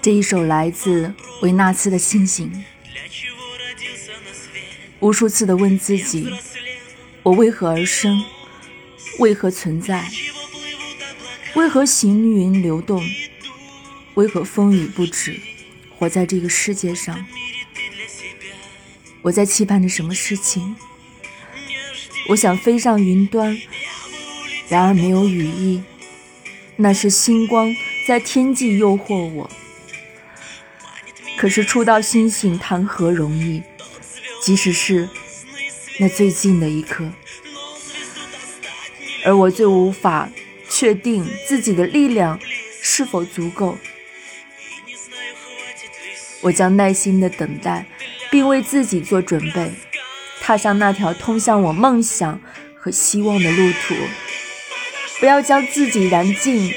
[0.00, 2.50] 这一首来自维纳斯的《星星》，
[4.98, 6.28] 无数次的问自己：
[7.22, 8.24] 我为何而生？
[9.20, 10.10] 为何存在？
[11.54, 13.00] 为何行云流动？
[14.14, 15.40] 为何风雨不止？
[15.96, 17.24] 活在这个世界上，
[19.22, 20.74] 我在期盼着什么事情？
[22.28, 23.56] 我想飞上云端，
[24.68, 25.80] 然而没有羽翼。
[26.76, 27.74] 那是星光
[28.06, 29.50] 在天际诱惑我。
[31.36, 33.62] 可是触到星星谈何容易？
[34.42, 35.08] 即使是
[35.98, 37.08] 那最近的一刻，
[39.24, 40.28] 而我最无法
[40.68, 42.40] 确定自己的力量
[42.80, 43.78] 是否足够。
[46.40, 47.86] 我将耐心的等待，
[48.30, 49.70] 并为自己做准备，
[50.40, 52.40] 踏上那条通向我梦想
[52.76, 53.94] 和希望的路途。
[55.22, 56.74] 不要将自己燃尽，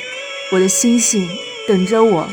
[0.51, 1.27] 我的星星
[1.67, 2.29] 等着我。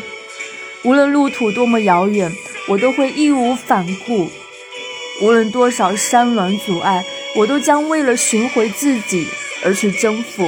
[0.83, 2.31] 无论路途多么遥远，
[2.69, 4.29] 我都会义无反顾；
[5.23, 7.03] 无论多少山峦阻碍，
[7.35, 9.27] 我都将为了寻回自己
[9.65, 10.45] 而去征服；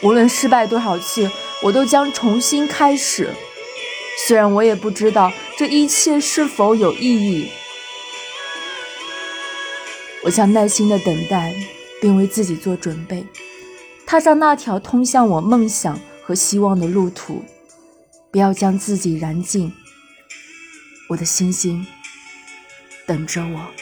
[0.00, 3.28] 无论失败多少次，我都将重新开始。
[4.26, 7.50] 虽然我也不知道这一切是否有意义，
[10.22, 11.54] 我将耐心的等待，
[12.00, 13.22] 并为自己做准备，
[14.12, 17.42] 踏上那条通向我梦想和希望的路途。
[18.30, 19.72] 不要将自己燃尽，
[21.08, 21.86] 我的星星
[23.06, 23.72] 等着我。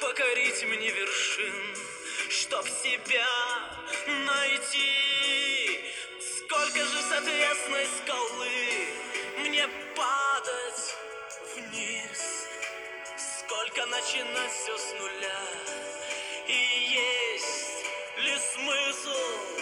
[0.00, 1.76] покорить мне вершин,
[2.28, 3.26] чтоб себя
[4.06, 5.84] найти.
[6.20, 7.10] Сколько же с
[7.98, 8.88] скалы
[9.38, 10.96] мне падать
[11.54, 12.46] вниз?
[13.16, 15.42] Сколько начинать все с нуля?
[16.46, 17.84] И есть
[18.18, 19.58] ли смысл